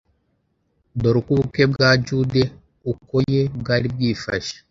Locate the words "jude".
2.05-2.43